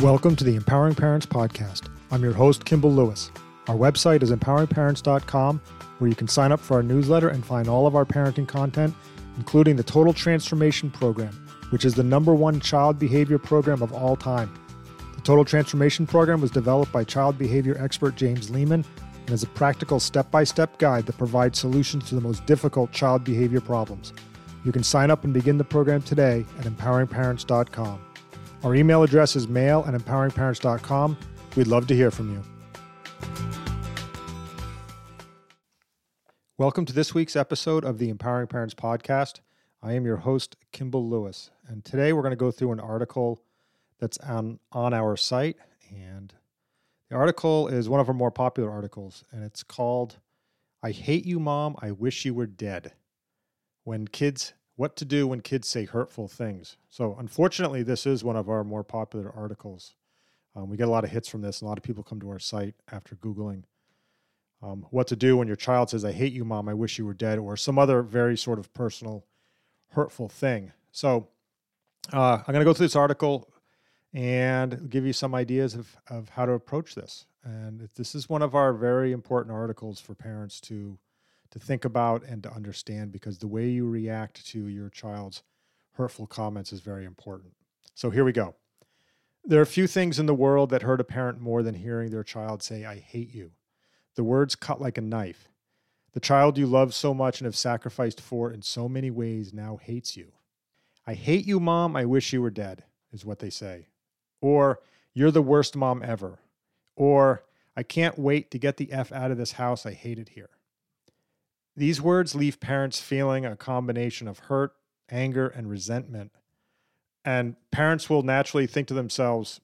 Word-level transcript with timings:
Welcome 0.00 0.36
to 0.36 0.44
the 0.44 0.54
Empowering 0.54 0.94
Parents 0.94 1.26
Podcast. 1.26 1.88
I'm 2.12 2.22
your 2.22 2.32
host, 2.32 2.64
Kimball 2.64 2.92
Lewis. 2.92 3.32
Our 3.66 3.74
website 3.74 4.22
is 4.22 4.30
empoweringparents.com, 4.30 5.60
where 5.98 6.08
you 6.08 6.14
can 6.14 6.28
sign 6.28 6.52
up 6.52 6.60
for 6.60 6.74
our 6.74 6.84
newsletter 6.84 7.30
and 7.30 7.44
find 7.44 7.68
all 7.68 7.84
of 7.84 7.96
our 7.96 8.04
parenting 8.04 8.46
content, 8.46 8.94
including 9.38 9.74
the 9.74 9.82
Total 9.82 10.12
Transformation 10.12 10.88
Program, 10.88 11.32
which 11.70 11.84
is 11.84 11.94
the 11.94 12.04
number 12.04 12.32
one 12.32 12.60
child 12.60 13.00
behavior 13.00 13.38
program 13.38 13.82
of 13.82 13.92
all 13.92 14.14
time. 14.14 14.54
The 15.16 15.22
Total 15.22 15.44
Transformation 15.44 16.06
Program 16.06 16.40
was 16.40 16.52
developed 16.52 16.92
by 16.92 17.02
child 17.02 17.36
behavior 17.36 17.76
expert 17.80 18.14
James 18.14 18.50
Lehman 18.50 18.84
and 19.26 19.30
is 19.30 19.42
a 19.42 19.48
practical 19.48 19.98
step 19.98 20.30
by 20.30 20.44
step 20.44 20.78
guide 20.78 21.06
that 21.06 21.18
provides 21.18 21.58
solutions 21.58 22.08
to 22.08 22.14
the 22.14 22.20
most 22.20 22.46
difficult 22.46 22.92
child 22.92 23.24
behavior 23.24 23.60
problems. 23.60 24.12
You 24.64 24.70
can 24.70 24.84
sign 24.84 25.10
up 25.10 25.24
and 25.24 25.34
begin 25.34 25.58
the 25.58 25.64
program 25.64 26.02
today 26.02 26.46
at 26.60 26.66
empoweringparents.com. 26.66 28.07
Our 28.64 28.74
email 28.74 29.04
address 29.04 29.36
is 29.36 29.46
mail 29.46 29.84
at 29.86 29.94
empoweringparents.com. 29.94 31.16
We'd 31.54 31.68
love 31.68 31.86
to 31.86 31.94
hear 31.94 32.10
from 32.10 32.32
you. 32.32 32.42
Welcome 36.56 36.84
to 36.86 36.92
this 36.92 37.14
week's 37.14 37.36
episode 37.36 37.84
of 37.84 37.98
the 37.98 38.08
Empowering 38.08 38.48
Parents 38.48 38.74
Podcast. 38.74 39.38
I 39.80 39.92
am 39.92 40.04
your 40.04 40.16
host, 40.16 40.56
Kimball 40.72 41.08
Lewis, 41.08 41.50
and 41.68 41.84
today 41.84 42.12
we're 42.12 42.22
going 42.22 42.32
to 42.32 42.36
go 42.36 42.50
through 42.50 42.72
an 42.72 42.80
article 42.80 43.40
that's 44.00 44.18
on, 44.18 44.58
on 44.72 44.92
our 44.92 45.16
site. 45.16 45.56
And 45.94 46.34
the 47.10 47.14
article 47.14 47.68
is 47.68 47.88
one 47.88 48.00
of 48.00 48.08
our 48.08 48.14
more 48.14 48.32
popular 48.32 48.72
articles, 48.72 49.22
and 49.30 49.44
it's 49.44 49.62
called 49.62 50.18
I 50.82 50.90
Hate 50.90 51.24
You, 51.24 51.38
Mom. 51.38 51.76
I 51.80 51.92
Wish 51.92 52.24
You 52.24 52.34
Were 52.34 52.46
Dead. 52.46 52.92
When 53.84 54.08
kids 54.08 54.52
what 54.78 54.94
to 54.94 55.04
do 55.04 55.26
when 55.26 55.40
kids 55.40 55.66
say 55.66 55.84
hurtful 55.84 56.28
things. 56.28 56.76
So, 56.88 57.16
unfortunately, 57.18 57.82
this 57.82 58.06
is 58.06 58.22
one 58.22 58.36
of 58.36 58.48
our 58.48 58.62
more 58.62 58.84
popular 58.84 59.28
articles. 59.34 59.94
Um, 60.54 60.70
we 60.70 60.76
get 60.76 60.86
a 60.86 60.90
lot 60.90 61.02
of 61.02 61.10
hits 61.10 61.28
from 61.28 61.42
this. 61.42 61.60
A 61.60 61.64
lot 61.64 61.78
of 61.78 61.82
people 61.82 62.04
come 62.04 62.20
to 62.20 62.30
our 62.30 62.38
site 62.38 62.76
after 62.92 63.16
Googling 63.16 63.64
um, 64.62 64.86
what 64.90 65.08
to 65.08 65.16
do 65.16 65.36
when 65.36 65.48
your 65.48 65.56
child 65.56 65.90
says, 65.90 66.04
I 66.04 66.12
hate 66.12 66.32
you, 66.32 66.44
mom, 66.44 66.68
I 66.68 66.74
wish 66.74 66.96
you 66.96 67.04
were 67.04 67.12
dead, 67.12 67.40
or 67.40 67.56
some 67.56 67.76
other 67.76 68.02
very 68.02 68.38
sort 68.38 68.60
of 68.60 68.72
personal, 68.72 69.24
hurtful 69.90 70.28
thing. 70.28 70.70
So, 70.92 71.26
uh, 72.12 72.38
I'm 72.38 72.52
going 72.52 72.60
to 72.60 72.64
go 72.64 72.72
through 72.72 72.86
this 72.86 72.94
article 72.94 73.52
and 74.14 74.88
give 74.88 75.04
you 75.04 75.12
some 75.12 75.34
ideas 75.34 75.74
of, 75.74 75.96
of 76.08 76.28
how 76.28 76.46
to 76.46 76.52
approach 76.52 76.94
this. 76.94 77.26
And 77.42 77.88
this 77.96 78.14
is 78.14 78.28
one 78.28 78.42
of 78.42 78.54
our 78.54 78.72
very 78.72 79.10
important 79.10 79.56
articles 79.56 80.00
for 80.00 80.14
parents 80.14 80.60
to 80.62 80.98
to 81.50 81.58
think 81.58 81.84
about 81.84 82.22
and 82.24 82.42
to 82.42 82.52
understand 82.52 83.12
because 83.12 83.38
the 83.38 83.46
way 83.46 83.68
you 83.68 83.88
react 83.88 84.46
to 84.48 84.66
your 84.66 84.90
child's 84.90 85.42
hurtful 85.92 86.26
comments 86.26 86.72
is 86.72 86.80
very 86.80 87.04
important. 87.04 87.52
So 87.94 88.10
here 88.10 88.24
we 88.24 88.32
go. 88.32 88.54
There 89.44 89.60
are 89.60 89.66
few 89.66 89.86
things 89.86 90.18
in 90.18 90.26
the 90.26 90.34
world 90.34 90.70
that 90.70 90.82
hurt 90.82 91.00
a 91.00 91.04
parent 91.04 91.40
more 91.40 91.62
than 91.62 91.74
hearing 91.74 92.10
their 92.10 92.24
child 92.24 92.62
say, 92.62 92.84
I 92.84 92.96
hate 92.96 93.34
you. 93.34 93.52
The 94.14 94.24
words 94.24 94.54
cut 94.54 94.80
like 94.80 94.98
a 94.98 95.02
knife. 95.02 95.48
The 96.12 96.20
child 96.20 96.58
you 96.58 96.66
love 96.66 96.94
so 96.94 97.14
much 97.14 97.40
and 97.40 97.46
have 97.46 97.56
sacrificed 97.56 98.20
for 98.20 98.52
in 98.52 98.62
so 98.62 98.88
many 98.88 99.10
ways 99.10 99.52
now 99.52 99.78
hates 99.80 100.16
you. 100.16 100.32
I 101.06 101.14
hate 101.14 101.46
you, 101.46 101.60
mom. 101.60 101.96
I 101.96 102.04
wish 102.04 102.32
you 102.32 102.42
were 102.42 102.50
dead, 102.50 102.84
is 103.12 103.24
what 103.24 103.38
they 103.38 103.50
say. 103.50 103.88
Or, 104.40 104.80
you're 105.14 105.30
the 105.30 105.42
worst 105.42 105.74
mom 105.74 106.02
ever. 106.04 106.40
Or, 106.94 107.44
I 107.76 107.82
can't 107.82 108.18
wait 108.18 108.50
to 108.50 108.58
get 108.58 108.76
the 108.76 108.92
F 108.92 109.12
out 109.12 109.30
of 109.30 109.38
this 109.38 109.52
house. 109.52 109.86
I 109.86 109.92
hate 109.92 110.18
it 110.18 110.30
here. 110.30 110.50
These 111.78 112.02
words 112.02 112.34
leave 112.34 112.58
parents 112.58 113.00
feeling 113.00 113.46
a 113.46 113.54
combination 113.54 114.26
of 114.26 114.40
hurt, 114.40 114.72
anger, 115.10 115.46
and 115.46 115.70
resentment. 115.70 116.32
And 117.24 117.54
parents 117.70 118.10
will 118.10 118.24
naturally 118.24 118.66
think 118.66 118.88
to 118.88 118.94
themselves, 118.94 119.60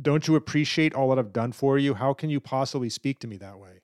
Don't 0.00 0.28
you 0.28 0.36
appreciate 0.36 0.94
all 0.94 1.08
that 1.08 1.18
I've 1.18 1.32
done 1.32 1.50
for 1.50 1.78
you? 1.78 1.94
How 1.94 2.14
can 2.14 2.30
you 2.30 2.38
possibly 2.38 2.88
speak 2.88 3.18
to 3.20 3.26
me 3.26 3.38
that 3.38 3.58
way? 3.58 3.80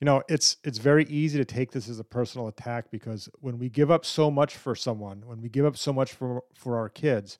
You 0.00 0.06
know, 0.06 0.22
it's 0.30 0.56
it's 0.64 0.78
very 0.78 1.04
easy 1.04 1.36
to 1.36 1.44
take 1.44 1.72
this 1.72 1.90
as 1.90 1.98
a 1.98 2.04
personal 2.04 2.48
attack 2.48 2.90
because 2.90 3.28
when 3.40 3.58
we 3.58 3.68
give 3.68 3.90
up 3.90 4.06
so 4.06 4.30
much 4.30 4.56
for 4.56 4.74
someone, 4.74 5.24
when 5.26 5.42
we 5.42 5.50
give 5.50 5.66
up 5.66 5.76
so 5.76 5.92
much 5.92 6.14
for 6.14 6.44
for 6.54 6.78
our 6.78 6.88
kids, 6.88 7.38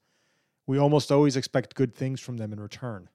we 0.67 0.77
almost 0.77 1.11
always 1.11 1.39
expect 1.39 1.75
good 1.75 1.95
things 1.95 2.21
from 2.21 2.37
them 2.37 2.53
in 2.53 2.61
return 2.61 3.09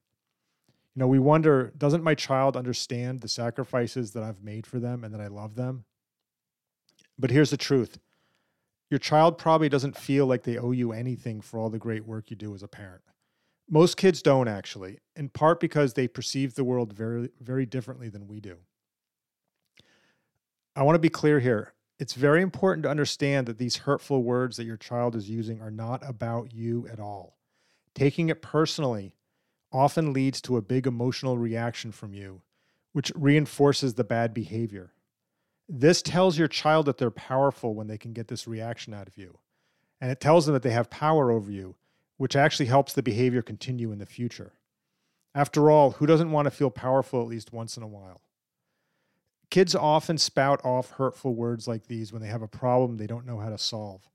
you 0.95 1.01
know, 1.01 1.07
we 1.07 1.19
wonder 1.19 1.73
doesn't 1.78 2.03
my 2.03 2.16
child 2.16 2.56
understand 2.56 3.22
the 3.22 3.28
sacrifices 3.28 4.11
that 4.11 4.23
I've 4.23 4.44
made 4.44 4.66
for 4.66 4.79
them 4.79 5.03
and 5.03 5.13
that 5.13 5.22
I 5.22 5.28
love 5.28 5.56
them? 5.56 5.85
But 7.19 7.31
here's 7.31 7.50
the 7.50 7.57
truth 7.57 8.00
your 8.89 9.00
child 9.00 9.38
probably 9.38 9.67
doesn't 9.67 9.97
feel 9.97 10.25
like 10.25 10.44
they 10.44 10.57
owe 10.57 10.72
you 10.72 10.91
anything 10.91 11.41
for 11.41 11.59
all 11.59 11.69
the 11.69 11.79
great 11.79 12.06
work 12.06 12.29
you 12.29 12.35
do 12.35 12.53
as 12.53 12.63
a 12.63 12.67
parent. 12.67 13.01
Most 13.67 13.97
kids 13.97 14.22
don't 14.22 14.47
actually, 14.47 15.00
in 15.16 15.29
part 15.29 15.59
because 15.59 15.94
they 15.94 16.07
perceive 16.07 16.53
the 16.53 16.63
world 16.63 16.94
very, 16.94 17.29
very 17.41 17.66
differently 17.66 18.09
than 18.09 18.27
we 18.27 18.39
do. 18.39 18.57
I 20.75 20.83
want 20.83 20.95
to 20.95 21.00
be 21.00 21.09
clear 21.09 21.39
here. 21.39 21.73
It's 21.97 22.13
very 22.13 22.41
important 22.41 22.83
to 22.83 22.89
understand 22.89 23.47
that 23.47 23.57
these 23.57 23.77
hurtful 23.77 24.22
words 24.22 24.57
that 24.57 24.66
your 24.66 24.77
child 24.77 25.16
is 25.16 25.29
using 25.29 25.62
are 25.62 25.72
not 25.72 26.07
about 26.07 26.53
you 26.53 26.88
at 26.91 27.00
all. 27.00 27.38
Taking 27.95 28.29
it 28.29 28.41
personally 28.41 29.13
often 29.75 30.13
leads 30.13 30.40
to 30.41 30.56
a 30.56 30.62
big 30.62 30.88
emotional 30.88 31.38
reaction 31.38 31.91
from 31.91 32.13
you, 32.13 32.41
which 32.94 33.12
reinforces 33.13 33.96
the 33.96 34.06
bad 34.06 34.34
behavior. 34.34 34.94
This 35.68 36.02
tells 36.02 36.38
your 36.38 36.47
child 36.47 36.86
that 36.86 36.97
they're 36.97 37.12
powerful 37.12 37.75
when 37.75 37.88
they 37.88 37.97
can 37.97 38.13
get 38.13 38.30
this 38.30 38.47
reaction 38.47 38.94
out 38.94 39.08
of 39.08 39.18
you. 39.18 39.38
And 40.00 40.09
it 40.09 40.22
tells 40.22 40.46
them 40.46 40.53
that 40.53 40.63
they 40.63 40.72
have 40.72 40.90
power 40.90 41.30
over 41.30 41.52
you, 41.52 41.75
which 42.16 42.38
actually 42.38 42.68
helps 42.68 42.94
the 42.94 43.03
behavior 43.03 43.41
continue 43.41 43.91
in 43.91 44.00
the 44.00 44.06
future. 44.06 44.53
After 45.34 45.69
all, 45.69 45.92
who 45.92 46.06
doesn't 46.06 46.31
want 46.31 46.46
to 46.46 46.52
feel 46.52 46.69
powerful 46.69 47.22
at 47.22 47.28
least 47.28 47.52
once 47.52 47.75
in 47.75 47.84
a 47.84 47.88
while? 47.88 48.22
Kids 49.50 49.75
often 49.75 50.18
spout 50.18 50.63
off 50.63 50.92
hurtful 50.92 51.36
words 51.36 51.68
like 51.68 51.88
these 51.88 52.13
when 52.13 52.22
they 52.22 52.30
have 52.30 52.42
a 52.42 52.47
problem 52.47 52.96
they 52.96 53.07
don't 53.07 53.25
know 53.25 53.40
how 53.40 53.50
to 53.50 53.57
solve 53.57 54.07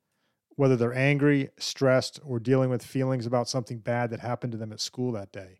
whether 0.61 0.77
they're 0.77 0.93
angry, 0.93 1.49
stressed, 1.57 2.21
or 2.23 2.39
dealing 2.39 2.69
with 2.69 2.85
feelings 2.85 3.25
about 3.25 3.49
something 3.49 3.79
bad 3.79 4.11
that 4.11 4.21
happened 4.21 4.53
to 4.53 4.59
them 4.59 4.75
at 4.75 4.79
school 4.79 5.11
that 5.11 5.33
day. 5.33 5.59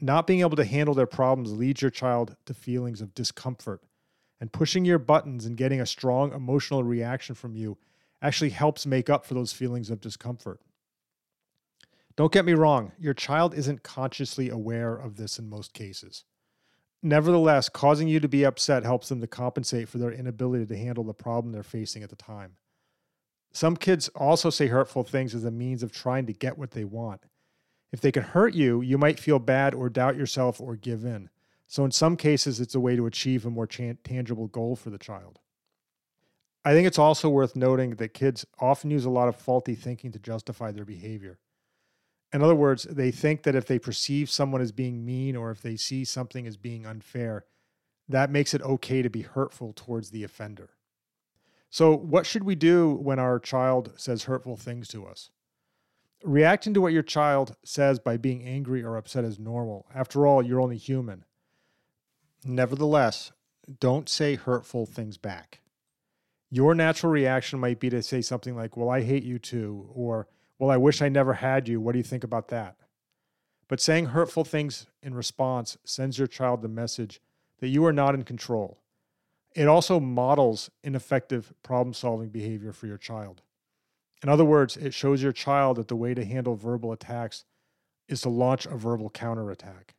Not 0.00 0.26
being 0.26 0.40
able 0.40 0.56
to 0.56 0.64
handle 0.64 0.94
their 0.94 1.04
problems 1.04 1.52
leads 1.52 1.82
your 1.82 1.90
child 1.90 2.34
to 2.46 2.54
feelings 2.54 3.02
of 3.02 3.14
discomfort, 3.14 3.82
and 4.40 4.50
pushing 4.50 4.86
your 4.86 4.98
buttons 4.98 5.44
and 5.44 5.54
getting 5.54 5.82
a 5.82 5.86
strong 5.86 6.32
emotional 6.32 6.82
reaction 6.82 7.34
from 7.34 7.54
you 7.54 7.76
actually 8.22 8.48
helps 8.48 8.86
make 8.86 9.10
up 9.10 9.26
for 9.26 9.34
those 9.34 9.52
feelings 9.52 9.90
of 9.90 10.00
discomfort. 10.00 10.60
Don't 12.16 12.32
get 12.32 12.46
me 12.46 12.54
wrong, 12.54 12.92
your 12.98 13.12
child 13.12 13.52
isn't 13.52 13.82
consciously 13.82 14.48
aware 14.48 14.96
of 14.96 15.16
this 15.16 15.38
in 15.38 15.46
most 15.46 15.74
cases. 15.74 16.24
Nevertheless, 17.02 17.68
causing 17.68 18.08
you 18.08 18.18
to 18.18 18.28
be 18.28 18.44
upset 18.44 18.82
helps 18.82 19.10
them 19.10 19.20
to 19.20 19.26
compensate 19.26 19.90
for 19.90 19.98
their 19.98 20.10
inability 20.10 20.64
to 20.64 20.78
handle 20.78 21.04
the 21.04 21.12
problem 21.12 21.52
they're 21.52 21.62
facing 21.62 22.02
at 22.02 22.08
the 22.08 22.16
time. 22.16 22.56
Some 23.52 23.76
kids 23.76 24.08
also 24.10 24.50
say 24.50 24.68
hurtful 24.68 25.02
things 25.02 25.34
as 25.34 25.44
a 25.44 25.50
means 25.50 25.82
of 25.82 25.92
trying 25.92 26.26
to 26.26 26.32
get 26.32 26.58
what 26.58 26.70
they 26.70 26.84
want. 26.84 27.22
If 27.92 28.00
they 28.00 28.12
can 28.12 28.22
hurt 28.22 28.54
you, 28.54 28.80
you 28.80 28.96
might 28.96 29.18
feel 29.18 29.40
bad 29.40 29.74
or 29.74 29.88
doubt 29.88 30.16
yourself 30.16 30.60
or 30.60 30.76
give 30.76 31.04
in. 31.04 31.28
So, 31.66 31.84
in 31.84 31.90
some 31.90 32.16
cases, 32.16 32.60
it's 32.60 32.74
a 32.74 32.80
way 32.80 32.96
to 32.96 33.06
achieve 33.06 33.46
a 33.46 33.50
more 33.50 33.66
tangible 33.66 34.48
goal 34.48 34.76
for 34.76 34.90
the 34.90 34.98
child. 34.98 35.38
I 36.64 36.72
think 36.72 36.86
it's 36.86 36.98
also 36.98 37.28
worth 37.28 37.56
noting 37.56 37.96
that 37.96 38.14
kids 38.14 38.44
often 38.58 38.90
use 38.90 39.04
a 39.04 39.10
lot 39.10 39.28
of 39.28 39.36
faulty 39.36 39.74
thinking 39.74 40.12
to 40.12 40.18
justify 40.18 40.72
their 40.72 40.84
behavior. 40.84 41.38
In 42.32 42.42
other 42.42 42.54
words, 42.54 42.84
they 42.84 43.10
think 43.10 43.42
that 43.42 43.56
if 43.56 43.66
they 43.66 43.78
perceive 43.78 44.30
someone 44.30 44.60
as 44.60 44.70
being 44.70 45.04
mean 45.04 45.36
or 45.36 45.50
if 45.50 45.62
they 45.62 45.76
see 45.76 46.04
something 46.04 46.46
as 46.46 46.56
being 46.56 46.86
unfair, 46.86 47.44
that 48.08 48.30
makes 48.30 48.54
it 48.54 48.62
okay 48.62 49.02
to 49.02 49.10
be 49.10 49.22
hurtful 49.22 49.72
towards 49.72 50.10
the 50.10 50.22
offender. 50.22 50.70
So, 51.70 51.96
what 51.96 52.26
should 52.26 52.42
we 52.42 52.56
do 52.56 52.94
when 52.94 53.20
our 53.20 53.38
child 53.38 53.92
says 53.96 54.24
hurtful 54.24 54.56
things 54.56 54.88
to 54.88 55.06
us? 55.06 55.30
Reacting 56.24 56.74
to 56.74 56.80
what 56.80 56.92
your 56.92 57.04
child 57.04 57.56
says 57.64 58.00
by 58.00 58.16
being 58.16 58.44
angry 58.44 58.82
or 58.82 58.96
upset 58.96 59.24
is 59.24 59.38
normal. 59.38 59.86
After 59.94 60.26
all, 60.26 60.42
you're 60.42 60.60
only 60.60 60.76
human. 60.76 61.24
Nevertheless, 62.44 63.30
don't 63.78 64.08
say 64.08 64.34
hurtful 64.34 64.84
things 64.84 65.16
back. 65.16 65.60
Your 66.50 66.74
natural 66.74 67.12
reaction 67.12 67.60
might 67.60 67.78
be 67.78 67.88
to 67.90 68.02
say 68.02 68.20
something 68.20 68.56
like, 68.56 68.76
Well, 68.76 68.90
I 68.90 69.02
hate 69.02 69.22
you 69.22 69.38
too, 69.38 69.88
or 69.94 70.26
Well, 70.58 70.70
I 70.70 70.76
wish 70.76 71.00
I 71.00 71.08
never 71.08 71.34
had 71.34 71.68
you. 71.68 71.80
What 71.80 71.92
do 71.92 71.98
you 71.98 72.04
think 72.04 72.24
about 72.24 72.48
that? 72.48 72.76
But 73.68 73.80
saying 73.80 74.06
hurtful 74.06 74.44
things 74.44 74.86
in 75.04 75.14
response 75.14 75.78
sends 75.84 76.18
your 76.18 76.26
child 76.26 76.62
the 76.62 76.68
message 76.68 77.20
that 77.60 77.68
you 77.68 77.84
are 77.86 77.92
not 77.92 78.16
in 78.16 78.24
control 78.24 78.80
it 79.54 79.66
also 79.66 79.98
models 79.98 80.70
ineffective 80.82 81.52
problem 81.62 81.92
solving 81.92 82.28
behavior 82.28 82.72
for 82.72 82.86
your 82.86 82.98
child. 82.98 83.42
In 84.22 84.28
other 84.28 84.44
words, 84.44 84.76
it 84.76 84.94
shows 84.94 85.22
your 85.22 85.32
child 85.32 85.76
that 85.76 85.88
the 85.88 85.96
way 85.96 86.14
to 86.14 86.24
handle 86.24 86.54
verbal 86.54 86.92
attacks 86.92 87.44
is 88.08 88.20
to 88.22 88.28
launch 88.28 88.66
a 88.66 88.76
verbal 88.76 89.10
counterattack. 89.10 89.94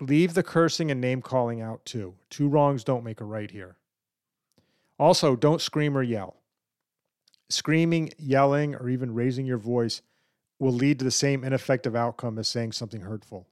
Leave 0.00 0.34
the 0.34 0.42
cursing 0.42 0.90
and 0.90 1.00
name 1.00 1.22
calling 1.22 1.60
out 1.60 1.84
too. 1.84 2.14
Two 2.28 2.48
wrongs 2.48 2.84
don't 2.84 3.04
make 3.04 3.20
a 3.20 3.24
right 3.24 3.50
here. 3.50 3.76
Also, 4.98 5.36
don't 5.36 5.60
scream 5.60 5.96
or 5.96 6.02
yell. 6.02 6.36
Screaming, 7.48 8.10
yelling, 8.18 8.74
or 8.74 8.88
even 8.88 9.14
raising 9.14 9.46
your 9.46 9.58
voice 9.58 10.02
will 10.58 10.72
lead 10.72 10.98
to 10.98 11.04
the 11.04 11.10
same 11.10 11.44
ineffective 11.44 11.94
outcome 11.96 12.38
as 12.38 12.48
saying 12.48 12.72
something 12.72 13.02
hurtful. 13.02 13.46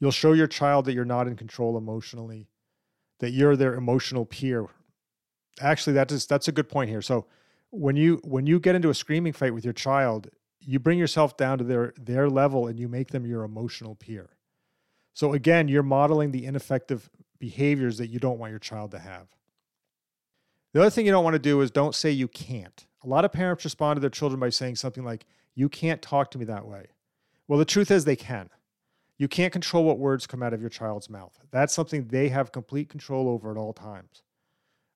You'll 0.00 0.10
show 0.10 0.32
your 0.32 0.46
child 0.46 0.84
that 0.84 0.94
you're 0.94 1.04
not 1.04 1.26
in 1.26 1.36
control 1.36 1.76
emotionally, 1.76 2.46
that 3.20 3.30
you're 3.30 3.56
their 3.56 3.74
emotional 3.74 4.24
peer. 4.24 4.66
Actually, 5.60 5.94
that 5.94 6.12
is 6.12 6.26
that's 6.26 6.48
a 6.48 6.52
good 6.52 6.68
point 6.68 6.90
here. 6.90 7.02
So 7.02 7.26
when 7.70 7.96
you 7.96 8.20
when 8.24 8.46
you 8.46 8.60
get 8.60 8.74
into 8.74 8.90
a 8.90 8.94
screaming 8.94 9.32
fight 9.32 9.54
with 9.54 9.64
your 9.64 9.74
child, 9.74 10.28
you 10.60 10.78
bring 10.78 10.98
yourself 10.98 11.36
down 11.36 11.58
to 11.58 11.64
their 11.64 11.94
their 11.96 12.28
level 12.28 12.66
and 12.66 12.78
you 12.78 12.88
make 12.88 13.08
them 13.08 13.26
your 13.26 13.44
emotional 13.44 13.94
peer. 13.94 14.30
So 15.14 15.32
again, 15.32 15.68
you're 15.68 15.82
modeling 15.82 16.30
the 16.30 16.46
ineffective 16.46 17.10
behaviors 17.38 17.98
that 17.98 18.08
you 18.08 18.18
don't 18.18 18.38
want 18.38 18.50
your 18.50 18.60
child 18.60 18.92
to 18.92 18.98
have. 18.98 19.26
The 20.74 20.80
other 20.80 20.90
thing 20.90 21.06
you 21.06 21.12
don't 21.12 21.24
want 21.24 21.34
to 21.34 21.40
do 21.40 21.60
is 21.60 21.70
don't 21.70 21.94
say 21.94 22.10
you 22.10 22.28
can't. 22.28 22.86
A 23.02 23.08
lot 23.08 23.24
of 23.24 23.32
parents 23.32 23.64
respond 23.64 23.96
to 23.96 24.00
their 24.00 24.10
children 24.10 24.38
by 24.38 24.50
saying 24.50 24.76
something 24.76 25.04
like, 25.04 25.24
You 25.54 25.68
can't 25.68 26.02
talk 26.02 26.30
to 26.32 26.38
me 26.38 26.44
that 26.44 26.66
way. 26.66 26.86
Well, 27.46 27.58
the 27.58 27.64
truth 27.64 27.90
is 27.90 28.04
they 28.04 28.16
can. 28.16 28.50
You 29.18 29.26
can't 29.26 29.52
control 29.52 29.84
what 29.84 29.98
words 29.98 30.26
come 30.28 30.42
out 30.42 30.54
of 30.54 30.60
your 30.60 30.70
child's 30.70 31.10
mouth. 31.10 31.36
That's 31.50 31.74
something 31.74 32.06
they 32.06 32.28
have 32.28 32.52
complete 32.52 32.88
control 32.88 33.28
over 33.28 33.50
at 33.50 33.56
all 33.56 33.72
times. 33.72 34.22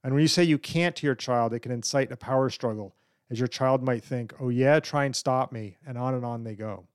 And 0.05 0.15
when 0.15 0.23
you 0.23 0.29
say 0.29 0.45
you 0.45 0.59
can't 0.59 0.95
to 0.97 1.07
your 1.07 1.17
child, 1.17 1.53
it 1.53 1.61
can 1.61 1.73
incite 1.73 2.13
a 2.13 2.17
power 2.17 2.49
struggle, 2.49 2.95
as 3.31 3.39
your 3.39 3.49
child 3.49 3.83
might 3.83 4.05
think, 4.05 4.33
oh, 4.41 4.49
yeah, 4.49 4.79
try 4.79 5.05
and 5.05 5.15
stop 5.15 5.53
me, 5.53 5.77
and 5.87 5.99
on 5.99 6.15
and 6.15 6.25
on 6.25 6.45
they 6.45 6.55
go. 6.55 6.87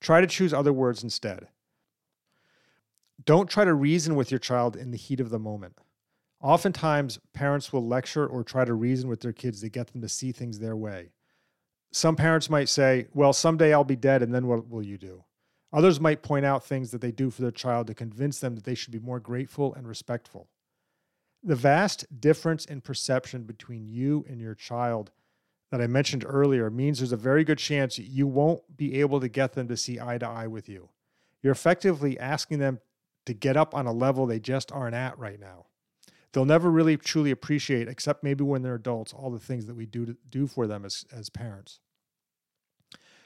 Try 0.00 0.20
to 0.20 0.26
choose 0.26 0.52
other 0.52 0.72
words 0.72 1.02
instead. 1.02 1.48
Don't 3.24 3.50
try 3.50 3.64
to 3.64 3.74
reason 3.74 4.14
with 4.14 4.30
your 4.30 4.38
child 4.38 4.76
in 4.76 4.90
the 4.90 4.96
heat 4.96 5.20
of 5.20 5.30
the 5.30 5.38
moment. 5.38 5.76
Oftentimes, 6.40 7.18
parents 7.32 7.72
will 7.72 7.86
lecture 7.86 8.26
or 8.26 8.44
try 8.44 8.64
to 8.64 8.74
reason 8.74 9.08
with 9.08 9.20
their 9.20 9.32
kids 9.32 9.60
to 9.60 9.68
get 9.68 9.88
them 9.88 10.00
to 10.02 10.08
see 10.08 10.30
things 10.30 10.58
their 10.58 10.76
way. 10.76 11.10
Some 11.90 12.14
parents 12.14 12.48
might 12.48 12.68
say, 12.68 13.06
Well, 13.12 13.32
someday 13.32 13.72
I'll 13.72 13.82
be 13.82 13.96
dead, 13.96 14.22
and 14.22 14.32
then 14.32 14.46
what 14.46 14.68
will 14.68 14.84
you 14.84 14.98
do? 14.98 15.24
Others 15.72 16.00
might 16.00 16.22
point 16.22 16.46
out 16.46 16.64
things 16.64 16.90
that 16.90 17.00
they 17.00 17.12
do 17.12 17.30
for 17.30 17.42
their 17.42 17.50
child 17.50 17.86
to 17.86 17.94
convince 17.94 18.40
them 18.40 18.54
that 18.54 18.64
they 18.64 18.74
should 18.74 18.92
be 18.92 18.98
more 18.98 19.20
grateful 19.20 19.74
and 19.74 19.86
respectful. 19.86 20.48
The 21.42 21.56
vast 21.56 22.20
difference 22.20 22.64
in 22.64 22.80
perception 22.80 23.42
between 23.42 23.86
you 23.86 24.24
and 24.28 24.40
your 24.40 24.54
child 24.54 25.10
that 25.70 25.80
I 25.80 25.86
mentioned 25.86 26.24
earlier 26.26 26.70
means 26.70 26.98
there's 26.98 27.12
a 27.12 27.16
very 27.16 27.44
good 27.44 27.58
chance 27.58 27.98
you 27.98 28.26
won't 28.26 28.76
be 28.76 29.00
able 29.00 29.20
to 29.20 29.28
get 29.28 29.52
them 29.52 29.68
to 29.68 29.76
see 29.76 30.00
eye 30.00 30.18
to 30.18 30.26
eye 30.26 30.46
with 30.46 30.68
you. 30.68 30.88
You're 31.42 31.52
effectively 31.52 32.18
asking 32.18 32.58
them 32.58 32.80
to 33.26 33.34
get 33.34 33.56
up 33.56 33.74
on 33.74 33.86
a 33.86 33.92
level 33.92 34.26
they 34.26 34.40
just 34.40 34.72
aren't 34.72 34.94
at 34.94 35.18
right 35.18 35.38
now. 35.38 35.66
They'll 36.32 36.44
never 36.44 36.70
really 36.70 36.96
truly 36.96 37.30
appreciate, 37.30 37.88
except 37.88 38.24
maybe 38.24 38.44
when 38.44 38.62
they're 38.62 38.74
adults, 38.74 39.12
all 39.12 39.30
the 39.30 39.38
things 39.38 39.66
that 39.66 39.76
we 39.76 39.86
do 39.86 40.06
to, 40.06 40.16
do 40.28 40.46
for 40.46 40.66
them 40.66 40.84
as, 40.84 41.04
as 41.12 41.30
parents. 41.30 41.80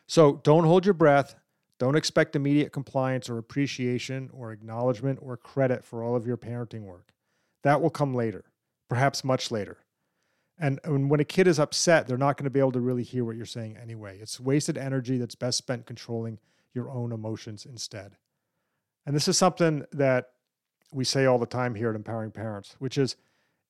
So 0.06 0.40
don't 0.42 0.64
hold 0.64 0.84
your 0.84 0.94
breath. 0.94 1.36
Don't 1.82 1.96
expect 1.96 2.36
immediate 2.36 2.70
compliance 2.70 3.28
or 3.28 3.38
appreciation 3.38 4.30
or 4.32 4.52
acknowledgement 4.52 5.18
or 5.20 5.36
credit 5.36 5.84
for 5.84 6.04
all 6.04 6.14
of 6.14 6.28
your 6.28 6.36
parenting 6.36 6.82
work. 6.82 7.12
That 7.64 7.82
will 7.82 7.90
come 7.90 8.14
later, 8.14 8.44
perhaps 8.88 9.24
much 9.24 9.50
later. 9.50 9.78
And, 10.60 10.78
when 11.10 11.18
a 11.18 11.24
kid 11.24 11.48
is 11.48 11.58
upset, 11.58 12.06
they're 12.06 12.16
not 12.16 12.36
going 12.36 12.44
to 12.44 12.50
be 12.50 12.60
able 12.60 12.70
to 12.70 12.80
really 12.80 13.02
hear 13.02 13.24
what 13.24 13.34
you're 13.34 13.46
saying 13.46 13.76
anyway. 13.82 14.20
It's 14.20 14.38
wasted 14.38 14.78
energy 14.78 15.18
that's 15.18 15.34
best 15.34 15.58
spent 15.58 15.84
controlling 15.84 16.38
your 16.72 16.88
own 16.88 17.10
emotions 17.10 17.66
instead. 17.66 18.14
And 19.04 19.12
this 19.16 19.26
is 19.26 19.36
something 19.36 19.84
that 19.90 20.30
we 20.92 21.04
say 21.04 21.24
all 21.26 21.40
the 21.40 21.46
time 21.46 21.74
here 21.74 21.90
at 21.90 21.96
Empowering 21.96 22.30
Parents, 22.30 22.76
which 22.78 22.96
is 22.96 23.16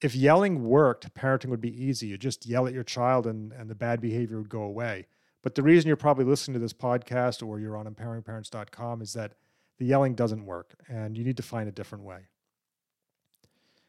if 0.02 0.14
yelling 0.14 0.64
worked, 0.64 1.14
parenting 1.14 1.48
would 1.48 1.62
be 1.62 1.82
easy. 1.82 2.08
You 2.08 2.18
just 2.18 2.44
yell 2.44 2.66
at 2.66 2.74
your 2.74 2.84
child 2.84 3.26
and, 3.26 3.52
and 3.52 3.70
the 3.70 3.74
bad 3.74 4.02
behavior 4.02 4.36
would 4.36 4.50
go 4.50 4.64
away. 4.64 5.06
But 5.42 5.56
the 5.56 5.62
reason 5.62 5.88
you're 5.88 5.96
probably 5.96 6.24
listening 6.24 6.54
to 6.54 6.60
this 6.60 6.72
podcast 6.72 7.46
or 7.46 7.58
you're 7.58 7.76
on 7.76 7.86
empoweringparents.com 7.86 9.02
is 9.02 9.12
that 9.14 9.34
the 9.78 9.84
yelling 9.86 10.14
doesn't 10.14 10.46
work 10.46 10.74
and 10.88 11.18
you 11.18 11.24
need 11.24 11.36
to 11.36 11.42
find 11.42 11.68
a 11.68 11.72
different 11.72 12.04
way. 12.04 12.28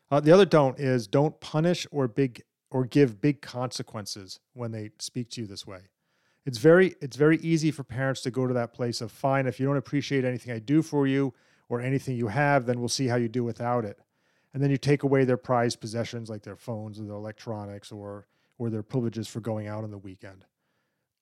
Uh, 0.10 0.20
the 0.20 0.32
other 0.32 0.46
don't 0.46 0.80
is 0.80 1.08
don't 1.08 1.40
punish 1.40 1.88
or 1.92 2.08
big 2.08 2.44
or 2.72 2.86
give 2.86 3.22
big 3.22 3.42
consequences 3.42 4.40
when 4.54 4.72
they 4.72 4.90
speak 5.00 5.30
to 5.30 5.42
you 5.42 5.48
this 5.48 5.66
way. 5.66 5.82
It's 6.46 6.58
very 6.58 6.96
it's 7.02 7.16
very 7.16 7.38
easy 7.38 7.72
for 7.72 7.84
parents 7.84 8.22
to 8.22 8.32
go 8.32 8.48
to 8.48 8.54
that 8.54 8.74
place 8.74 9.00
of 9.00 9.12
fine 9.12 9.48
if 9.48 9.60
you 9.60 9.66
don't 9.66 9.78
appreciate 9.78 10.26
anything 10.26 10.54
I 10.54 10.60
do 10.60 10.82
for 10.82 11.08
you 11.08 11.34
or 11.70 11.80
anything 11.80 12.18
you 12.18 12.28
have, 12.28 12.66
then 12.66 12.80
we'll 12.80 12.90
see 12.90 13.08
how 13.08 13.16
you 13.16 13.30
do 13.30 13.44
without 13.44 13.86
it. 13.86 14.00
And 14.54 14.62
then 14.62 14.70
you 14.70 14.78
take 14.78 15.04
away 15.04 15.24
their 15.24 15.38
prized 15.38 15.80
possessions 15.80 16.30
like 16.30 16.44
their 16.44 16.56
phones 16.56 17.00
or 17.00 17.04
their 17.04 17.16
electronics 17.16 17.92
or 17.92 18.28
or 18.58 18.70
their 18.70 18.84
privileges 18.84 19.28
for 19.28 19.40
going 19.40 19.68
out 19.68 19.84
on 19.84 19.92
the 19.92 19.98
weekend. 19.98 20.46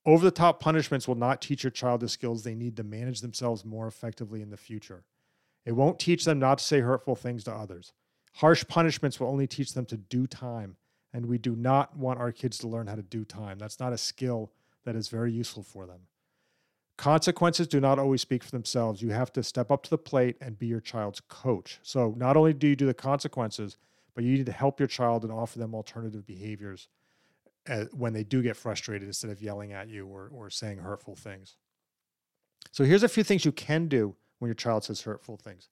Over 0.06 0.26
the 0.26 0.32
top 0.32 0.60
punishments 0.60 1.08
will 1.08 1.16
not 1.16 1.42
teach 1.42 1.64
your 1.64 1.72
child 1.72 2.02
the 2.02 2.10
skills 2.10 2.44
they 2.44 2.56
need 2.56 2.76
to 2.78 2.84
manage 2.84 3.22
themselves 3.22 3.64
more 3.64 3.88
effectively 3.88 4.42
in 4.42 4.50
the 4.50 4.58
future. 4.58 5.04
It 5.64 5.74
won't 5.74 6.00
teach 6.00 6.26
them 6.26 6.40
not 6.40 6.58
to 6.58 6.64
say 6.64 6.80
hurtful 6.80 7.16
things 7.16 7.44
to 7.44 7.54
others. 7.54 7.94
Harsh 8.36 8.66
punishments 8.68 9.20
will 9.20 9.28
only 9.28 9.46
teach 9.46 9.74
them 9.74 9.86
to 9.86 9.98
do 9.98 10.26
time, 10.26 10.78
and 11.14 11.28
we 11.28 11.38
do 11.38 11.56
not 11.56 11.96
want 11.96 12.20
our 12.20 12.32
kids 12.32 12.58
to 12.60 12.68
learn 12.68 12.88
how 12.88 12.96
to 12.96 13.04
do 13.04 13.24
time. 13.24 13.60
That's 13.60 13.80
not 13.80 13.94
a 13.94 13.98
skill 13.98 14.52
that 14.86 14.96
is 14.96 15.10
very 15.10 15.32
useful 15.32 15.62
for 15.62 15.86
them. 15.86 16.08
Consequences 16.98 17.68
do 17.68 17.80
not 17.80 18.00
always 18.00 18.22
speak 18.22 18.44
for 18.44 18.52
themselves. 18.52 19.02
You 19.02 19.10
have 19.10 19.32
to 19.34 19.44
step 19.44 19.72
up 19.72 19.84
to 19.84 19.90
the 19.90 19.98
plate 19.98 20.38
and 20.42 20.58
be 20.58 20.68
your 20.68 20.80
child's 20.80 21.20
coach. 21.20 21.80
So, 21.84 22.16
not 22.18 22.38
only 22.38 22.54
do 22.54 22.68
you 22.68 22.76
do 22.76 22.86
the 22.86 22.94
consequences, 22.94 23.78
but 24.16 24.24
you 24.24 24.34
need 24.34 24.46
to 24.48 24.52
help 24.52 24.80
your 24.80 24.88
child 24.88 25.24
and 25.24 25.32
offer 25.32 25.60
them 25.60 25.76
alternative 25.76 26.26
behaviors 26.26 26.88
uh, 27.70 27.86
when 27.92 28.14
they 28.14 28.24
do 28.24 28.42
get 28.42 28.58
frustrated 28.58 29.08
instead 29.08 29.32
of 29.32 29.42
yelling 29.42 29.74
at 29.74 29.88
you 29.88 30.08
or, 30.08 30.30
or 30.34 30.50
saying 30.50 30.80
hurtful 30.80 31.16
things. 31.16 31.56
So, 32.72 32.84
here's 32.84 33.04
a 33.04 33.10
few 33.10 33.24
things 33.24 33.46
you 33.46 33.52
can 33.52 33.88
do 33.88 34.16
when 34.40 34.48
your 34.48 34.56
child 34.56 34.84
says 34.84 35.02
hurtful 35.02 35.38
things. 35.38 35.70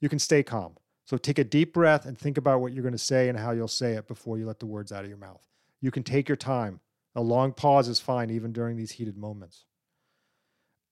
You 0.00 0.08
can 0.08 0.18
stay 0.18 0.42
calm. 0.42 0.76
So, 1.04 1.16
take 1.16 1.38
a 1.38 1.44
deep 1.44 1.72
breath 1.72 2.06
and 2.06 2.18
think 2.18 2.38
about 2.38 2.60
what 2.60 2.72
you're 2.72 2.82
going 2.82 2.92
to 2.92 2.98
say 2.98 3.28
and 3.28 3.38
how 3.38 3.52
you'll 3.52 3.68
say 3.68 3.92
it 3.92 4.08
before 4.08 4.38
you 4.38 4.46
let 4.46 4.58
the 4.58 4.66
words 4.66 4.92
out 4.92 5.04
of 5.04 5.08
your 5.08 5.18
mouth. 5.18 5.46
You 5.80 5.90
can 5.90 6.02
take 6.02 6.28
your 6.28 6.36
time. 6.36 6.80
A 7.14 7.22
long 7.22 7.52
pause 7.52 7.88
is 7.88 8.00
fine, 8.00 8.30
even 8.30 8.52
during 8.52 8.76
these 8.76 8.92
heated 8.92 9.16
moments. 9.16 9.64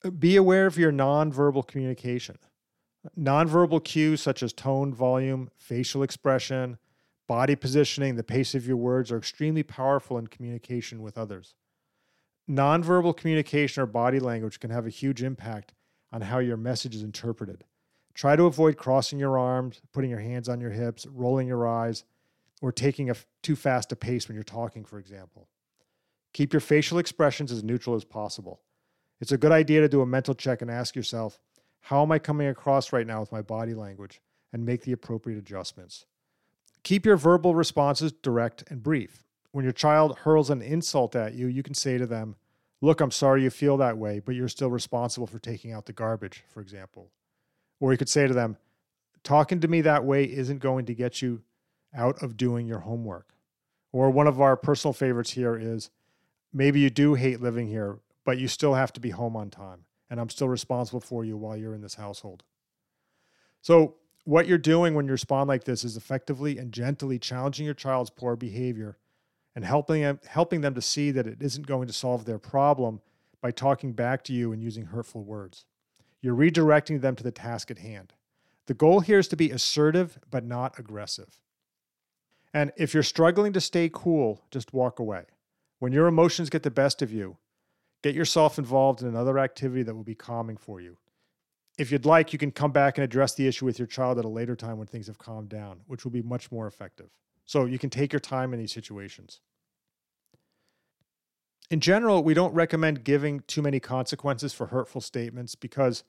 Uh, 0.05 0.11
be 0.11 0.37
aware 0.37 0.67
of 0.67 0.79
your 0.79 0.93
nonverbal 0.93 1.67
communication. 1.67 2.39
Nonverbal 3.19 3.85
cues 3.85 4.21
such 4.21 4.43
as 4.43 4.53
tone, 4.53 4.93
volume, 4.93 5.51
facial 5.57 6.03
expression, 6.03 6.79
Body 7.29 7.57
positioning, 7.57 8.17
the 8.17 8.23
pace 8.23 8.55
of 8.55 8.67
your 8.67 8.77
words 8.77 9.11
are 9.11 9.19
extremely 9.19 9.63
powerful 9.63 10.17
in 10.19 10.29
communication 10.29 11.03
with 11.03 11.19
others. 11.19 11.55
Nonverbal 12.49 13.17
communication 13.17 13.83
or 13.83 13.87
body 13.87 14.21
language 14.21 14.61
can 14.61 14.71
have 14.71 14.87
a 14.87 14.91
huge 14.91 15.23
impact 15.23 15.75
on 16.13 16.21
how 16.21 16.39
your 16.39 16.57
message 16.57 16.95
is 16.95 17.03
interpreted. 17.03 17.65
Try 18.15 18.37
to 18.37 18.45
avoid 18.45 18.77
crossing 18.77 19.19
your 19.19 19.37
arms, 19.37 19.81
putting 19.93 20.11
your 20.11 20.21
hands 20.21 20.49
on 20.49 20.61
your 20.61 20.71
hips, 20.71 21.07
rolling 21.07 21.49
your 21.49 21.67
eyes, 21.67 22.05
or 22.63 22.71
taking 22.71 23.09
a 23.09 23.13
f- 23.13 23.27
too 23.43 23.57
fast 23.57 23.93
a 23.93 23.97
pace 23.97 24.29
when 24.29 24.37
you're 24.37 24.45
talking, 24.45 24.85
for 24.85 24.99
example. 24.99 25.49
Keep 26.33 26.53
your 26.53 26.61
facial 26.61 26.99
expressions 26.99 27.51
as 27.51 27.65
neutral 27.65 27.97
as 27.97 28.05
possible. 28.05 28.61
It's 29.21 29.33
a 29.33 29.39
good 29.39 29.53
idea 29.53 29.81
to 29.81 29.89
do 29.89 30.01
a 30.01 30.07
mental 30.07 30.35
check 30.35 30.63
and 30.63 30.71
ask 30.71 30.95
yourself, 30.95 31.41
how 31.81 32.03
am 32.03 32.13
I 32.13 32.19
coming 32.19 32.47
across 32.47 32.93
right 32.93 33.07
now 33.07 33.21
with 33.21 33.33
my 33.33 33.43
body 33.43 33.75
language? 33.75 34.21
And 34.53 34.65
make 34.65 34.83
the 34.83 34.93
appropriate 34.93 35.39
adjustments. 35.39 36.07
Keep 36.87 37.05
your 37.05 37.17
verbal 37.17 37.53
responses 37.53 38.13
direct 38.13 38.63
and 38.69 38.81
brief. 38.81 39.25
When 39.51 39.65
your 39.65 39.73
child 39.73 40.19
hurls 40.21 40.51
an 40.51 40.63
insult 40.63 41.17
at 41.17 41.35
you, 41.35 41.49
you 41.49 41.65
can 41.65 41.75
say 41.75 41.99
to 41.99 42.07
them, 42.07 42.37
Look, 42.81 43.01
I'm 43.01 43.11
sorry 43.11 43.43
you 43.43 43.51
feel 43.51 43.77
that 43.79 43.99
way, 43.99 44.21
but 44.21 44.37
you're 44.37 44.47
still 44.47 44.71
responsible 44.71 45.27
for 45.27 45.41
taking 45.41 45.73
out 45.73 45.87
the 45.87 45.93
garbage, 45.93 46.45
for 46.47 46.61
example. 46.61 47.11
Or 47.81 47.91
you 47.91 47.99
could 47.99 48.09
say 48.09 48.29
to 48.29 48.33
them, 48.33 48.57
Talking 49.25 49.59
to 49.63 49.67
me 49.67 49.81
that 49.81 50.05
way 50.05 50.27
isn't 50.27 50.61
going 50.61 50.87
to 50.87 50.95
get 50.95 51.21
you 51.21 51.43
out 51.93 52.23
of 52.23 52.37
doing 52.37 52.69
your 52.69 52.79
homework. 52.79 53.35
Or 53.91 54.09
one 54.09 54.29
of 54.29 54.41
our 54.41 54.57
personal 54.57 54.93
favorites 54.93 55.33
here 55.33 55.57
is, 55.57 55.91
Maybe 56.53 56.79
you 56.79 56.89
do 56.89 57.15
hate 57.15 57.43
living 57.43 57.67
here, 57.67 57.99
but 58.25 58.39
you 58.39 58.47
still 58.47 58.75
have 58.75 58.93
to 58.93 59.01
be 59.01 59.11
home 59.11 59.35
on 59.35 59.51
time, 59.51 59.87
and 60.09 60.21
I'm 60.21 60.31
still 60.31 60.49
responsible 60.49 61.01
for 61.01 61.25
you 61.25 61.37
while 61.37 61.57
you're 61.57 61.75
in 61.75 61.83
this 61.83 61.97
household. 61.97 62.45
So 63.61 63.97
what 64.27 64.49
you're 64.49 64.59
doing 64.59 64.95
when 64.95 65.07
you 65.07 65.13
respond 65.13 65.47
like 65.47 65.63
this 65.65 65.85
is 65.85 65.97
effectively 65.97 66.59
and 66.59 66.73
gently 66.73 67.17
challenging 67.17 67.65
your 67.65 67.75
child's 67.75 68.11
poor 68.11 68.35
behavior 68.35 68.99
and 69.55 69.65
helping 69.65 70.03
them, 70.03 70.19
helping 70.27 70.61
them 70.63 70.75
to 70.75 70.83
see 70.83 71.13
that 71.13 71.29
it 71.29 71.41
isn't 71.41 71.67
going 71.67 71.87
to 71.87 71.93
solve 71.93 72.25
their 72.25 72.39
problem 72.39 73.01
by 73.41 73.53
talking 73.53 73.93
back 73.93 74.25
to 74.25 74.33
you 74.33 74.51
and 74.51 74.61
using 74.61 74.87
hurtful 74.87 75.23
words. 75.23 75.65
You're 76.21 76.35
redirecting 76.35 77.01
them 77.01 77.15
to 77.15 77.23
the 77.23 77.31
task 77.31 77.71
at 77.71 77.79
hand. 77.79 78.15
The 78.67 78.75
goal 78.75 78.99
here 78.99 79.21
is 79.21 79.29
to 79.29 79.37
be 79.37 79.53
assertive 79.53 80.19
but 80.29 80.45
not 80.45 80.77
aggressive. 80.77 81.41
And 82.53 82.73
if 82.77 82.95
you're 82.95 83.05
struggling 83.05 83.53
to 83.53 83.61
stay 83.61 83.89
cool, 83.93 84.43
just 84.51 84.75
walk 84.75 84.99
away. 84.99 85.27
When 85.79 85.93
your 85.93 86.09
emotions 86.09 86.51
get 86.51 86.65
the 86.65 86.71
best 86.73 87.01
of 87.01 87.13
you, 87.13 87.37
get 88.03 88.17
yourself 88.17 88.59
involved 88.59 89.03
in 89.03 89.09
another 89.09 89.39
activity 89.39 89.85
that 89.85 89.95
will 89.95 90.03
be 90.03 90.17
calming 90.17 90.57
for 90.57 90.81
you 90.81 90.97
if 91.79 91.93
you'd 91.93 92.07
like, 92.07 92.33
you 92.33 92.39
can 92.39 92.51
come 92.51 92.73
back 92.73 92.97
and 92.97 93.05
address 93.05 93.35
the 93.35 93.47
issue 93.47 93.65
with 93.65 93.79
your 93.79 93.87
child 93.87 94.19
at 94.19 94.25
a 94.25 94.29
later 94.29 94.57
time 94.57 94.79
when 94.79 94.87
things 94.87 95.07
have 95.09 95.19
calmed 95.19 95.49
down, 95.49 95.81
which 95.87 96.05
will 96.05 96.11
be 96.11 96.23
much 96.23 96.51
more 96.51 96.67
effective. 96.67 97.11
So 97.45 97.67
you 97.67 97.79
can 97.79 97.91
take 97.91 98.13
your 98.13 98.21
time 98.21 98.53
in 98.55 98.61
these 98.61 98.73
situations. 98.73 99.41
In 101.71 101.81
general, 101.81 102.23
we 102.23 102.33
don't 102.33 102.55
recommend 102.55 103.05
giving 103.05 103.41
too 103.47 103.61
many 103.61 103.81
consequences 103.81 104.55
for 104.55 104.67
hurtful 104.67 105.01
statements 105.01 105.55
because 105.55 106.05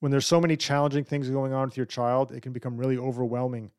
when 0.00 0.10
there's 0.10 0.26
so 0.26 0.40
many 0.40 0.56
challenging 0.56 1.04
things 1.04 1.28
going 1.28 1.52
on 1.52 1.68
with 1.68 1.76
your 1.76 1.86
child, 1.86 2.32
it 2.32 2.42
can 2.42 2.52
become 2.52 2.76
really 2.76 2.96
overwhelming. 2.96 3.70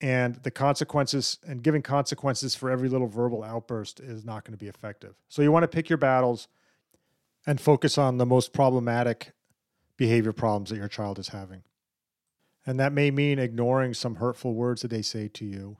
And 0.00 0.36
the 0.36 0.50
consequences 0.50 1.38
and 1.46 1.62
giving 1.62 1.82
consequences 1.82 2.54
for 2.54 2.70
every 2.70 2.88
little 2.88 3.06
verbal 3.06 3.42
outburst 3.42 4.00
is 4.00 4.24
not 4.24 4.44
going 4.44 4.52
to 4.52 4.58
be 4.58 4.68
effective. 4.68 5.14
So 5.28 5.42
you 5.42 5.52
want 5.52 5.64
to 5.64 5.68
pick 5.68 5.88
your 5.88 5.98
battles 5.98 6.48
and 7.46 7.60
focus 7.60 7.98
on 7.98 8.18
the 8.18 8.26
most 8.26 8.52
problematic 8.52 9.33
behavior 9.96 10.32
problems 10.32 10.70
that 10.70 10.76
your 10.76 10.88
child 10.88 11.18
is 11.18 11.28
having. 11.28 11.62
And 12.66 12.80
that 12.80 12.92
may 12.92 13.10
mean 13.10 13.38
ignoring 13.38 13.94
some 13.94 14.16
hurtful 14.16 14.54
words 14.54 14.82
that 14.82 14.88
they 14.88 15.02
say 15.02 15.28
to 15.28 15.44
you, 15.44 15.76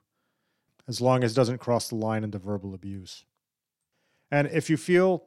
as 0.87 1.01
long 1.01 1.25
as 1.25 1.33
it 1.33 1.37
doesn't 1.37 1.59
cross 1.59 1.89
the 1.89 1.95
line 1.95 2.25
into 2.25 2.39
verbal 2.39 2.75
abuse. 2.75 3.25
And 4.31 4.49
if 4.49 4.69
you 4.69 4.77
feel 4.77 5.25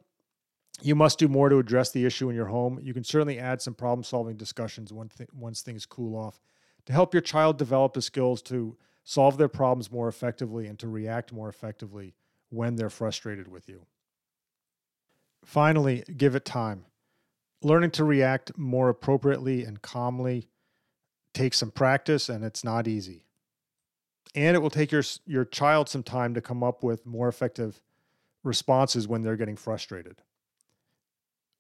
you 0.82 0.96
must 0.96 1.18
do 1.20 1.28
more 1.28 1.50
to 1.50 1.58
address 1.58 1.92
the 1.92 2.06
issue 2.06 2.30
in 2.30 2.36
your 2.36 2.46
home. 2.46 2.80
You 2.82 2.94
can 2.94 3.04
certainly 3.04 3.40
add 3.40 3.62
some 3.62 3.74
problem 3.74 4.04
solving 4.04 4.38
discussions 4.38 4.94
once 4.94 5.62
things 5.62 5.86
cool 5.86 6.16
off 6.16 6.40
to 6.86 6.94
help 6.94 7.14
your 7.14 7.22
child 7.22 7.58
develop 7.58 7.94
the 7.94 8.02
skills 8.02 8.42
to 8.44 8.78
solve 9.04 9.38
their 9.38 9.48
problems 9.48 9.92
more 9.92 10.08
effectively 10.08 10.68
and 10.68 10.78
to 10.80 10.88
react 10.88 11.34
more 11.34 11.50
effectively 11.50 12.14
when 12.50 12.76
they're 12.76 12.90
frustrated 12.90 13.48
with 13.48 13.68
you. 13.68 13.86
Finally, 15.44 16.04
give 16.16 16.36
it 16.36 16.46
time. 16.46 16.86
Learning 17.62 17.92
to 17.92 18.04
react 18.04 18.58
more 18.58 18.90
appropriately 18.90 19.64
and 19.64 19.82
calmly 19.82 20.48
takes 21.34 21.58
some 21.58 21.72
practice 21.72 22.30
and 22.30 22.44
it's 22.44 22.64
not 22.64 22.88
easy. 22.88 23.24
And 24.36 24.56
it 24.56 24.60
will 24.60 24.70
take 24.70 24.92
your, 24.92 25.04
your 25.26 25.46
child 25.46 25.90
some 25.90 26.04
time 26.04 26.34
to 26.34 26.42
come 26.42 26.64
up 26.64 26.84
with 26.84 27.06
more 27.06 27.28
effective 27.28 27.82
responses 28.44 29.08
when 29.08 29.24
they're 29.24 29.36
getting 29.36 29.56
frustrated. 29.56 30.22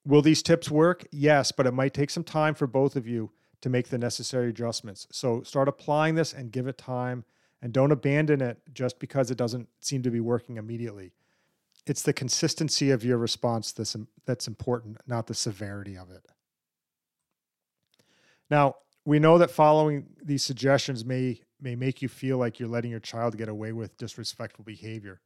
Will 0.05 0.21
these 0.21 0.43
tips 0.43 0.71
work? 0.71 1.05
Yes, 1.11 1.51
but 1.51 1.65
it 1.65 1.73
might 1.73 1.93
take 1.93 2.09
some 2.09 2.23
time 2.23 2.53
for 2.53 2.67
both 2.67 2.95
of 2.95 3.07
you 3.07 3.31
to 3.61 3.69
make 3.69 3.89
the 3.89 3.97
necessary 3.97 4.49
adjustments. 4.49 5.07
So 5.11 5.41
start 5.41 5.67
applying 5.67 6.15
this 6.15 6.33
and 6.33 6.51
give 6.51 6.67
it 6.67 6.77
time 6.77 7.25
and 7.61 7.73
don't 7.73 7.91
abandon 7.91 8.41
it 8.41 8.59
just 8.73 8.99
because 8.99 9.31
it 9.31 9.37
doesn't 9.37 9.67
seem 9.81 10.03
to 10.03 10.11
be 10.11 10.19
working 10.19 10.57
immediately. 10.57 11.13
It's 11.87 12.01
the 12.01 12.13
consistency 12.13 12.91
of 12.91 13.03
your 13.03 13.17
response 13.17 13.71
that's, 13.71 13.95
that's 14.25 14.47
important, 14.47 14.97
not 15.07 15.27
the 15.27 15.33
severity 15.33 15.97
of 15.97 16.11
it. 16.11 16.25
Now, 18.49 18.75
we 19.05 19.19
know 19.19 19.37
that 19.37 19.51
following 19.51 20.05
these 20.23 20.43
suggestions 20.43 21.05
may, 21.05 21.41
may 21.61 21.75
make 21.75 22.01
you 22.01 22.09
feel 22.09 22.37
like 22.37 22.59
you're 22.59 22.69
letting 22.69 22.91
your 22.91 22.99
child 22.99 23.37
get 23.37 23.49
away 23.49 23.71
with 23.71 23.97
disrespectful 23.97 24.65
behavior. 24.65 25.21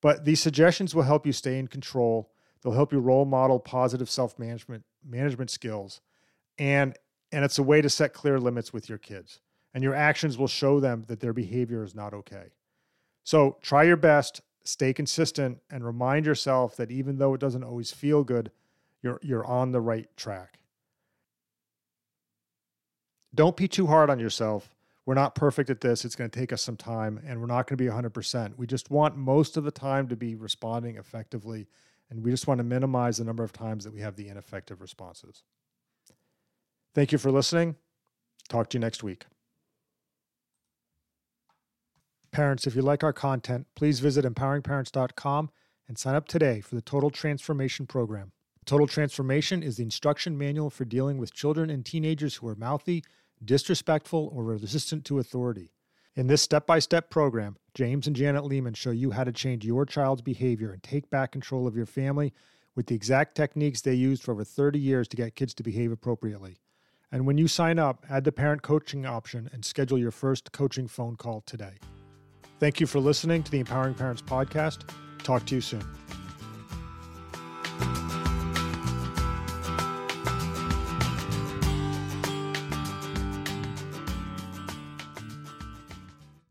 But 0.00 0.24
these 0.24 0.40
suggestions 0.40 0.94
will 0.94 1.04
help 1.04 1.24
you 1.24 1.32
stay 1.32 1.58
in 1.58 1.68
control 1.68 2.32
They'll 2.62 2.72
help 2.72 2.92
you 2.92 3.00
role 3.00 3.24
model 3.24 3.58
positive 3.58 4.08
self 4.08 4.38
management 4.38 4.84
management 5.04 5.50
skills, 5.50 6.00
and 6.58 6.96
and 7.32 7.44
it's 7.44 7.58
a 7.58 7.62
way 7.62 7.80
to 7.82 7.90
set 7.90 8.12
clear 8.12 8.38
limits 8.38 8.72
with 8.72 8.88
your 8.88 8.98
kids. 8.98 9.40
And 9.74 9.82
your 9.82 9.94
actions 9.94 10.36
will 10.36 10.48
show 10.48 10.80
them 10.80 11.04
that 11.08 11.20
their 11.20 11.32
behavior 11.32 11.82
is 11.82 11.94
not 11.94 12.12
okay. 12.12 12.52
So 13.24 13.56
try 13.62 13.84
your 13.84 13.96
best, 13.96 14.42
stay 14.64 14.92
consistent, 14.92 15.58
and 15.70 15.84
remind 15.84 16.26
yourself 16.26 16.76
that 16.76 16.90
even 16.90 17.18
though 17.18 17.34
it 17.34 17.40
doesn't 17.40 17.64
always 17.64 17.90
feel 17.90 18.24
good, 18.24 18.50
you're 19.02 19.18
you're 19.22 19.44
on 19.44 19.72
the 19.72 19.80
right 19.80 20.08
track. 20.16 20.58
Don't 23.34 23.56
be 23.56 23.68
too 23.68 23.86
hard 23.86 24.10
on 24.10 24.18
yourself. 24.18 24.74
We're 25.04 25.14
not 25.14 25.34
perfect 25.34 25.68
at 25.70 25.80
this. 25.80 26.04
It's 26.04 26.14
going 26.14 26.30
to 26.30 26.38
take 26.38 26.52
us 26.52 26.62
some 26.62 26.76
time, 26.76 27.20
and 27.26 27.40
we're 27.40 27.46
not 27.46 27.66
going 27.66 27.76
to 27.76 27.84
be 27.84 27.90
100%. 27.90 28.56
We 28.56 28.68
just 28.68 28.90
want 28.90 29.16
most 29.16 29.56
of 29.56 29.64
the 29.64 29.72
time 29.72 30.06
to 30.08 30.16
be 30.16 30.36
responding 30.36 30.96
effectively 30.96 31.66
and 32.12 32.22
we 32.22 32.30
just 32.30 32.46
want 32.46 32.58
to 32.58 32.64
minimize 32.64 33.16
the 33.16 33.24
number 33.24 33.42
of 33.42 33.54
times 33.54 33.84
that 33.84 33.94
we 33.94 34.00
have 34.00 34.16
the 34.16 34.28
ineffective 34.28 34.82
responses. 34.82 35.44
Thank 36.94 37.10
you 37.10 37.16
for 37.16 37.30
listening. 37.30 37.76
Talk 38.50 38.68
to 38.68 38.76
you 38.76 38.80
next 38.80 39.02
week. 39.02 39.24
Parents, 42.32 42.66
if 42.66 42.74
you 42.74 42.80
like 42.80 43.04
our 43.04 43.12
content, 43.12 43.66
please 43.74 44.00
visit 44.00 44.24
empoweringparents.com 44.24 45.50
and 45.86 45.98
sign 45.98 46.14
up 46.14 46.26
today 46.26 46.62
for 46.62 46.74
the 46.74 46.80
Total 46.80 47.10
Transformation 47.10 47.86
Program. 47.86 48.32
Total 48.64 48.86
Transformation 48.86 49.62
is 49.62 49.76
the 49.76 49.82
instruction 49.82 50.38
manual 50.38 50.70
for 50.70 50.86
dealing 50.86 51.18
with 51.18 51.34
children 51.34 51.68
and 51.68 51.84
teenagers 51.84 52.36
who 52.36 52.48
are 52.48 52.54
mouthy, 52.54 53.04
disrespectful, 53.44 54.32
or 54.34 54.44
resistant 54.44 55.04
to 55.04 55.18
authority. 55.18 55.72
In 56.14 56.26
this 56.26 56.40
step 56.40 56.66
by 56.66 56.78
step 56.78 57.10
program, 57.10 57.58
James 57.74 58.06
and 58.06 58.16
Janet 58.16 58.46
Lehman 58.46 58.74
show 58.74 58.92
you 58.92 59.10
how 59.10 59.24
to 59.24 59.32
change 59.32 59.66
your 59.66 59.84
child's 59.84 60.22
behavior 60.22 60.72
and 60.72 60.82
take 60.82 61.10
back 61.10 61.32
control 61.32 61.66
of 61.66 61.76
your 61.76 61.86
family 61.86 62.32
with 62.74 62.86
the 62.86 62.94
exact 62.94 63.34
techniques 63.34 63.82
they 63.82 63.92
used 63.92 64.22
for 64.22 64.32
over 64.32 64.44
30 64.44 64.78
years 64.78 65.06
to 65.08 65.18
get 65.18 65.36
kids 65.36 65.52
to 65.52 65.62
behave 65.62 65.92
appropriately. 65.92 66.56
And 67.10 67.26
when 67.26 67.36
you 67.36 67.46
sign 67.46 67.78
up, 67.78 68.06
add 68.08 68.24
the 68.24 68.32
parent 68.32 68.62
coaching 68.62 69.04
option 69.04 69.50
and 69.52 69.66
schedule 69.66 69.98
your 69.98 70.10
first 70.10 70.50
coaching 70.52 70.88
phone 70.88 71.16
call 71.16 71.42
today. 71.42 71.74
Thank 72.62 72.78
you 72.78 72.86
for 72.86 73.00
listening 73.00 73.42
to 73.42 73.50
the 73.50 73.58
Empowering 73.58 73.94
Parents 73.94 74.22
Podcast. 74.22 74.82
Talk 75.24 75.44
to 75.46 75.56
you 75.56 75.60
soon. 75.60 75.82